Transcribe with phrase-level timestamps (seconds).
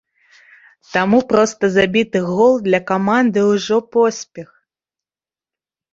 [0.93, 4.49] Таму проста забіты гол для каманды ўжо поспех.